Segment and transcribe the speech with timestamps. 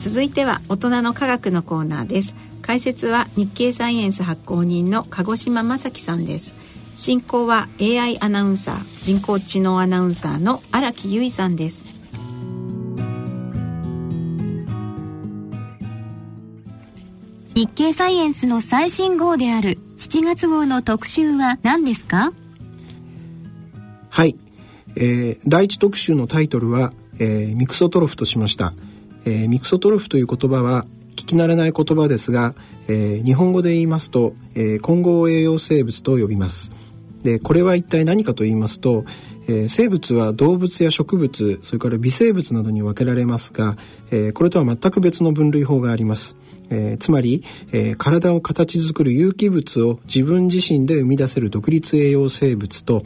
[0.00, 2.34] 続いては大人の科学のコーナーです。
[2.62, 6.54] 解説は日経サイエンス発行人の鹿児島正樹さんです。
[6.96, 11.84] 進行は AI アナウンサー人工知能アナウンサーの荒木由衣さんです。
[17.54, 22.32] 日経サイエンスの最新号である7月号の特集は何ですか？
[24.08, 24.36] はい、
[24.96, 28.72] えー、第一特集のタイトルは、えー、ミクソトロフとしました、
[29.24, 30.84] えー、ミクソトロフという言葉は
[31.16, 32.54] 聞き慣れない言葉ですが、
[32.88, 36.72] えー、日本語で言いますと、えー、混合栄養生物と呼びます。
[37.22, 39.04] でこれは一体何かと言いますと、
[39.46, 43.76] えー、生物は動物や植物それから微生物などに分けられますが、
[44.10, 46.36] えー、これとは全く別の分類法があります、
[46.70, 53.02] えー、つまり、えー、体を形作る有機物を自分自身で生み出せる独立栄養生物と、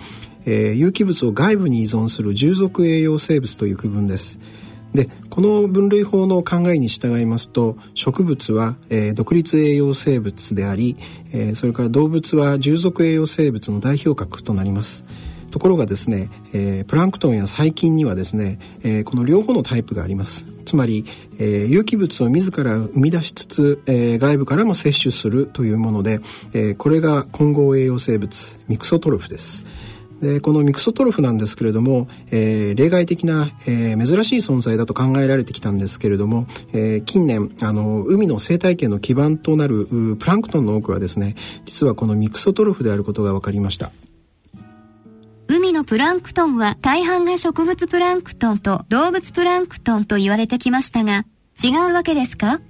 [0.46, 4.38] えー、有機物を外部に依存する従属栄養生物という区分です。
[4.94, 10.96] でこの分類法の考えに従いますと植物は、えー、独立栄養生物であり、
[11.32, 15.04] えー、それから動物は従属栄養生物の代表格となります。
[15.50, 20.44] ところがですね、えー、プランクトンや細菌にはですね、えー、この両方のタイプがあります。
[20.64, 21.04] つまり、
[21.38, 26.20] えー、有機物を自ら生み出しつつ、え、外部からも摂取するというもので、
[26.54, 29.64] え、これが混合栄養生物ミクソトロフです。
[30.24, 39.86] でこのミクソトロフなんですけれども、えー、例外的な、えー、珍しい存在だと考えられてきたんですけれども、えー、近年あの海の生態系の基盤となる
[40.18, 41.36] プランクトンの多くはですね
[41.66, 43.92] 実はこのミクソトロフであることが分かりました。
[45.46, 51.26] 海のプランクトンは大半が植物プランクトンと動物プランクトンと言われてきましたが
[51.62, 52.62] 違うわけですか？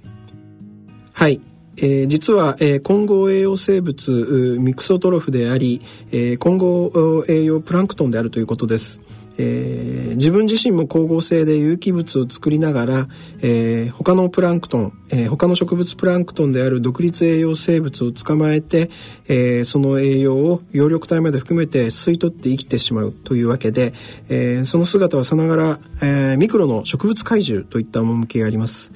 [1.13, 1.39] はい
[1.77, 9.01] えー、実は、えー、混合栄養生物ミクソトロフであり、えー、混合栄養プランクトンであるということです。
[9.37, 13.07] えー、自分自身も光合成で有機物を作りながら、
[13.41, 18.89] えー、他のプランクトン、えー、他の植物プランクトンである独立栄養生物を捕まえて、
[19.27, 23.93] えー、その栄養を葉緑体まで含めて吸い取って生きてしまうというわけで、
[24.29, 28.93] えー、その姿はさながら、えー、ミクロの植物怪獣といった趣があります。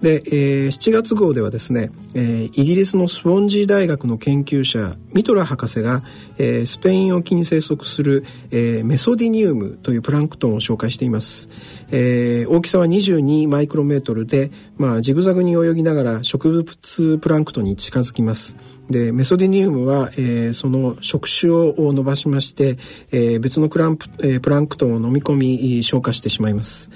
[0.00, 6.02] で、えー、7月号ではですね、えー、イギリスのスウォンジー大学の研究者ミトラ博士が、
[6.38, 11.48] えー、スペイン沖に生息する、えー、メソディニウムというプランクトンを紹介しています、
[11.90, 18.56] えー、大きさは22マイクロメートルで、まあ、ジグザグに泳ぎながら植物プランクトンに近づきます。
[18.88, 22.76] でメソディニウムは、えー、その触手を伸ばしまして、
[23.10, 26.90] えー、別のプランク、えー、プランクトンを飲み込み消化してしまいます。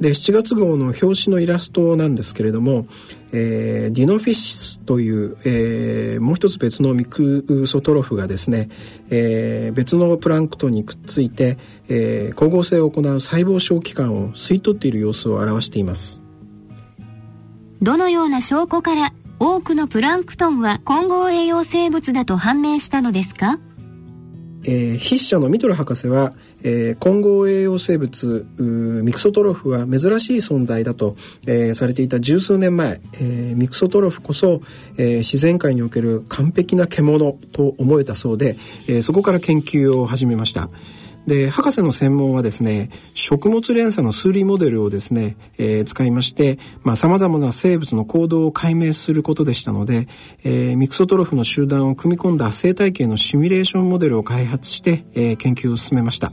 [0.00, 2.86] で7月号の表紙のイラストなんですけれども、
[3.32, 8.68] えー、ディノフィッシュという、えー、もう一つ別のミクソトロフがですね、
[9.10, 16.22] えー、別のプランクトンにくっついて、え、光合成を行う細胞小器官を吸い取っている様子を表しています。
[17.80, 23.58] どのような証拠から多くのプランクトンは混合栄養生物だと判明したのですか？
[24.64, 26.32] えー、筆者のミトル博士は、
[26.62, 31.16] えー、混合栄養生物ミクソトロフは珍しい存在だと、
[31.46, 34.62] えー、されていた十数年前、えー、ミクソトロフこそ、
[34.96, 38.56] え、自然界における完璧な獣と思えたそうで、
[38.88, 40.68] え、そこから研究を始めました。
[41.26, 46.58] で博士の専門はですね食物連鎖の数理モデルをですね、えー、使いまして
[46.96, 50.06] さまざ、まな生物の行動を解明することでしたので、
[50.44, 56.32] えー、ミクソトロフの集団を組み込んだ生態系のシミュレーションモデルを開発して、えー、研究を進めました。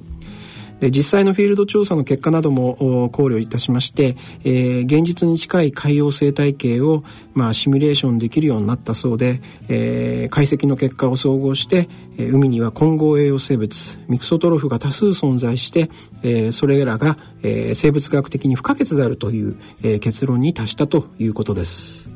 [0.82, 7.04] で実際のフィールド調査の結果なども考慮いたしまして、えー、現実に近い海洋生態系を、
[7.36, 11.88] まあ、シミュレーションできるようになったそうで、えー、解析の結果を総合して、
[12.18, 15.92] えー、海には混合栄養生物ミクソトロフが多数存在して、
[16.24, 22.10] えー、それらが、えー、生物学的に不可欠であるという、えー、結論に達したということです。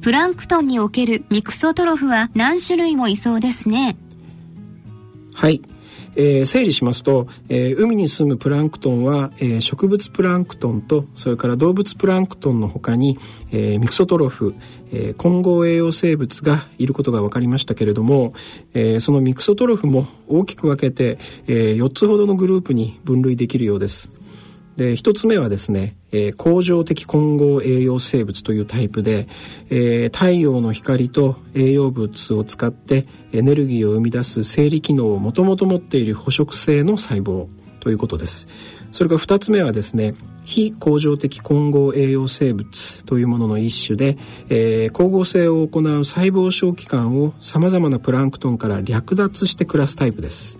[0.00, 3.96] プランクトンにおけるミクソトロフは何種類もいそうですね。
[5.32, 5.62] はい。
[6.16, 13.18] えー、整理しますと、えー、海に住むプランクトンは、えー、植物プランクトンとそれから動物プランクトンの他に、
[13.52, 14.54] え、ミクソトロフ、
[14.92, 18.34] え、混合栄養生物がいることが分かりましたけれども、
[18.74, 24.10] え、そのミクソトロフも大きく分けて、え、4つほどのグループに分類できるようです。
[24.76, 29.26] で一つ目はですね、えー、恒常的混合栄養生物というタイプで、
[29.70, 37.48] えー、太陽の光と栄養物を使ってエネルギーを生み出す生理機能をもともと持っている捕食性の細胞
[37.80, 38.48] ということです。
[38.90, 44.18] それから2つ目はですね非恒常的混合栄養生物というものの一種で、
[44.48, 50.58] えー、光合成を行う細胞小器官をさまざまなプランクトンから略奪して暮らすタイプです。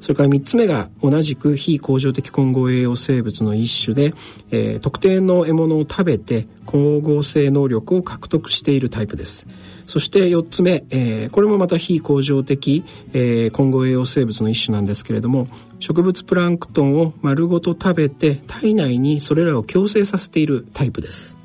[0.00, 4.14] それから3つ目が同じく非恒常的混合栄養生物の一種で、
[4.50, 9.46] えー、特定の獲物を食べて光合成能力を獲得しているタイプです。
[9.86, 15.48] そして4つ目、えー、これもまた非恒常的、えー、混合栄養生物の一種なんですけれども
[15.80, 21.36] 植物プランクトンを丸ごと食べて体内にそれらを共生させているタイプです。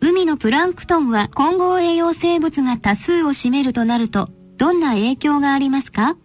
[0.00, 6.16] 海のプランクトンは混合栄養生物が多数を占めるとなるとどんな影響がありますか？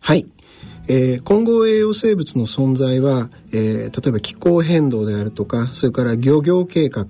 [0.00, 0.26] はい
[0.88, 7.06] えー、混合栄養生物の存在は、えー、例えば気候変動であるとかそれから漁業計画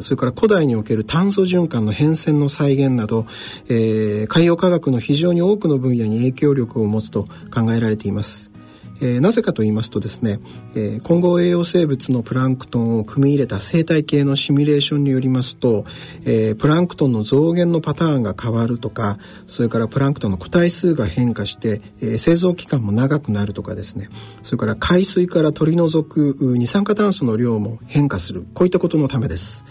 [0.00, 3.26] それから古代における炭素循環の変遷の再現など、
[3.68, 8.57] えー、海洋科学の非常に多くの分野に影響力を持つと考えられています。
[9.00, 10.38] えー、なぜかと言いますとですね、
[10.74, 15.84] えー、混合栄養生物のプランクトンを組み入れた生態系のシミュレーションによりますと、
[16.24, 24.08] えー、プランクトンの増減のパターンが変わるとかそれからプランクトンの個体数が変化して、えー、製造期間も長くなるとかですね
[24.42, 29.64] それから海水から取り除く二酸化炭素の量も変化するこういったことのためです。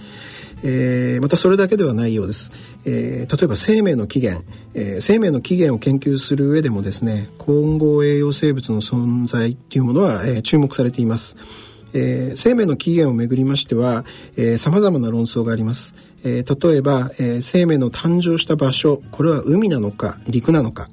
[0.63, 2.51] えー、またそれだけではないようです、
[2.85, 4.43] えー、例えば生命の起源、
[4.73, 11.37] えー、生命の起源を研究する上でもですね混合栄養生物の存在っていうものは、えー、注目されています。
[11.93, 14.03] えー、生命の起源をめぐりましては
[14.57, 15.95] さまざまな論争があります、
[16.25, 20.89] えー、例えば、えー、生命の誕生した場所これは海なのか陸なのか。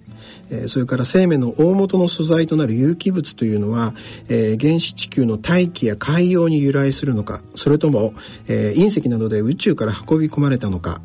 [0.51, 3.95] えそれから生命の大元の素材となる有機物というのは、
[4.29, 8.15] え原始地球の大気や海洋に由来するのかそれとも、
[8.49, 11.01] え隕石などで宇宙から運び込まれたのか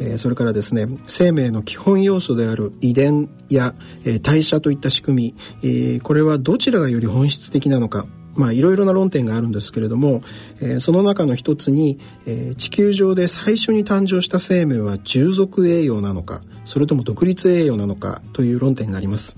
[0.00, 3.74] えそれからですね生命の基本要素である遺伝や、
[4.04, 8.06] え代謝といった仕組み、えこれはどちらがより本質的なのか
[8.38, 10.22] まあいろいろな論点があるんですけれども、
[10.60, 19.36] えー、その中の一つに、えー、地球上で最初に誕生した生命は従属栄養なのかそれとも独立栄養なのかという論点があります。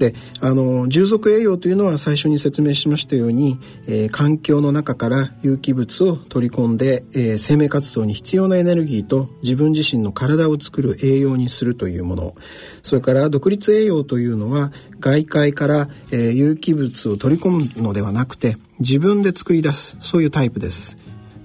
[0.00, 12.34] であの従属栄養というのは最初に説明しましたように、えー、環境の中から有機物を取り込んで、えー、生命活動に必要なエネルギーと自分自身の体を作る栄養にするというもの
[12.82, 20.96] それから独立栄養というのは外界から、えー、有機物を取り込むのではなくて自分で作り出すそういうタイプです。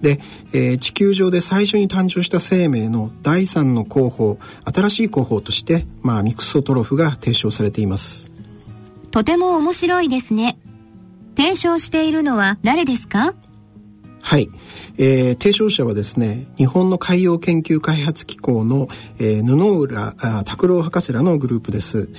[0.01, 0.19] で、
[0.53, 8.34] えー、地球上で最初に誕生した生命の第三の候補新しい候補として、まあ、ミクソトロフが提唱されています。
[9.15, 10.57] とても面白いですね。
[11.37, 13.33] 提唱しているのは誰ですか？
[14.19, 14.49] はい、
[14.97, 22.09] えー、提唱者はですね日本の海洋研究開発機構の、えー、布浦拓郎博士らのグループです。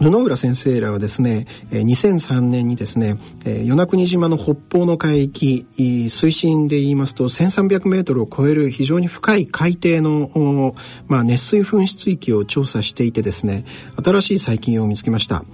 [0.00, 5.66] 布浦先生らはですね、えー、2003年にですね、えー、与那国島の北方の海域
[6.08, 10.76] 水深で言いますと1300メートルを超える非常に深い海底の、
[11.08, 13.64] まあ、熱水噴出域を調査していてですね
[14.04, 15.44] 新しい細菌を見つけました。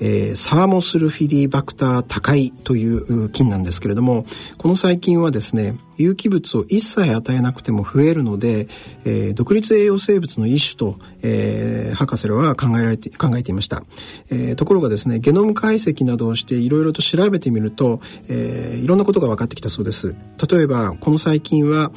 [0.00, 4.24] えー、サーモスルフィディバクター高いという菌なんですけれども
[4.56, 8.68] この細菌はですね有機物を一切与えなくても増えるので、
[9.04, 13.82] えー、独立栄養生物の一種と、えー、博士らは考えられて考えていました、
[14.30, 20.14] えー、ところがですねゲノム解析などをしていろいろと調べてみると、えー、いろんなことが分かってきたそうです。
[20.48, 21.90] 例えばこの細菌は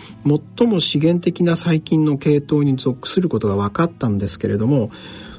[0.58, 4.90] 最も資源的な細菌の系統に属することが分かったんですけれども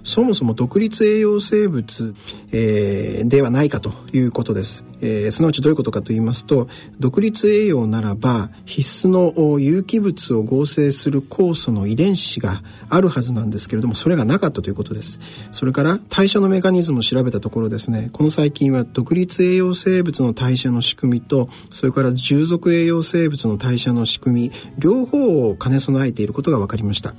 [0.05, 2.15] そもそも独立栄養生物、
[2.51, 6.69] えー、ではないかということです、えー、すなわちどういうことかと言いますと
[6.99, 15.21] 独立栄養ならば必須の有機物を合成する酵素の遺伝子があるはずなんですけれどもそれがなかったということです。
[15.51, 18.11] それから代謝のメカニズムを調べたところですね。
[18.13, 27.15] この細菌は独立栄養生物の代謝の仕組みとそれから従属栄養生物の代謝の仕組み両方を兼ね備えていることが分かりました。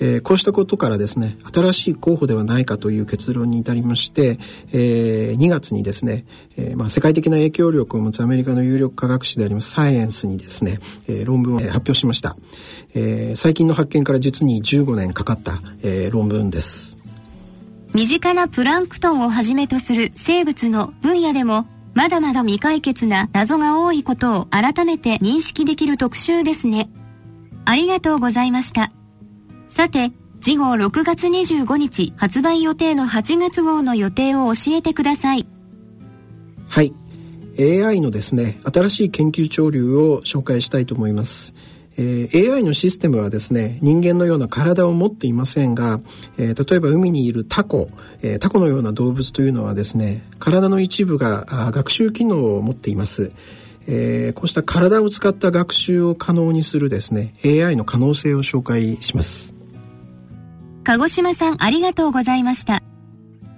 [0.00, 4.38] えー、こうしたことからですね新しい候補ではないかという結論に至りまして、
[4.72, 6.24] えー、2月にですね、
[6.56, 12.36] えーまあ、世界的な影響力を持つアメリカの有力科学誌でありますサイエンスにですね、えー、論文を発表しました、
[12.94, 16.96] えー、最近の発見から実に15年かかった、えー、論文です
[17.94, 26.88] 身近なプランクトンをはじめとする生物の分野でもまだまだ未解決な謎が多いことを改めて認識できる特集ですね。
[27.64, 28.92] ありがとうございました。
[29.78, 35.46] さて、次号6月25日発売予定の8月号の予定を教えてください。
[36.68, 36.92] はい。
[37.60, 41.54] AI のですね、新しい研究潮流を紹介したいと思います。
[41.96, 46.00] えー、AI のシステムはですね人間のような体を持っていませんが、
[46.38, 47.88] えー、例えば海にいるタコ、
[48.20, 53.30] えー、タコのような動物というのはですね体の一部が学習機能を持っています。
[53.86, 59.57] えー、こうした体を使った学習を可能にするですね AI の可能性を紹介します。
[60.88, 62.82] 鹿児島さんありがとうございました。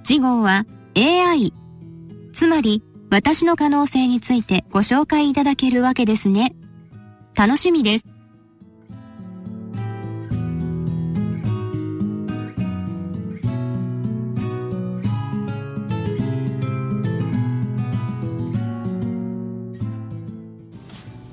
[0.02, 1.52] 次号は AI
[2.32, 6.56] つまり、私の可能性についてご紹介いただけるわけですね。
[7.36, 8.06] 楽しみです。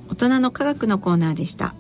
[0.10, 1.74] 大人の科学のコーナーでした。